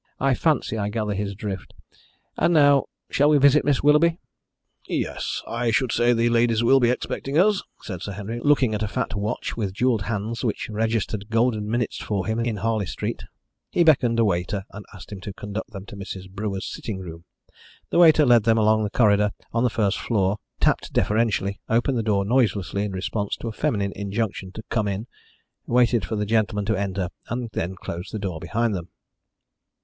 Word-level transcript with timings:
I 0.19 0.33
fancy 0.33 0.79
I 0.79 0.89
gather 0.89 1.13
his 1.13 1.35
drift. 1.35 1.75
And 2.35 2.55
now 2.55 2.85
shall 3.11 3.29
we 3.29 3.37
visit 3.37 3.63
Miss 3.63 3.83
Willoughby?" 3.83 4.17
"Yes, 4.87 5.43
I 5.45 5.69
should 5.69 5.91
say 5.91 6.11
the 6.11 6.27
ladies 6.27 6.63
will 6.63 6.79
be 6.79 6.89
expecting 6.89 7.37
us," 7.37 7.61
said 7.83 8.01
Sir 8.01 8.13
Henry, 8.13 8.39
looking 8.39 8.73
at 8.73 8.81
a 8.81 8.87
fat 8.87 9.13
watch 9.13 9.55
with 9.55 9.75
jewelled 9.75 10.01
hands 10.01 10.43
which 10.43 10.67
registered 10.71 11.29
golden 11.29 11.69
minutes 11.69 11.97
for 11.97 12.25
him 12.25 12.39
in 12.39 12.57
Harley 12.57 12.87
Street. 12.87 13.25
He 13.69 13.83
beckoned 13.83 14.17
a 14.17 14.25
waiter, 14.25 14.63
and 14.71 14.83
asked 14.91 15.11
him 15.11 15.21
to 15.21 15.33
conduct 15.33 15.69
them 15.69 15.85
to 15.85 15.95
Mrs. 15.95 16.31
Brewer's 16.31 16.65
sitting 16.65 16.97
room. 16.97 17.25
The 17.91 17.99
waiter 17.99 18.25
led 18.25 18.41
them 18.43 18.57
along 18.57 18.83
a 18.83 18.89
corridor 18.89 19.29
on 19.53 19.63
the 19.63 19.69
first 19.69 19.99
floor, 19.99 20.37
tapped 20.59 20.93
deferentially, 20.93 21.59
opened 21.69 21.99
the 21.99 22.01
door 22.01 22.25
noiselessly 22.25 22.83
in 22.85 22.91
response 22.91 23.35
to 23.37 23.49
a 23.49 23.51
feminine 23.51 23.93
injunction 23.95 24.51
to 24.53 24.63
"come 24.71 24.87
in," 24.87 25.05
waited 25.67 26.05
for 26.05 26.15
the 26.15 26.25
gentlemen 26.25 26.65
to 26.65 26.75
enter, 26.75 27.09
and 27.29 27.51
then 27.53 27.75
closed 27.75 28.11
the 28.11 28.17
door 28.17 28.39
behind 28.39 28.73
them. 28.73 28.89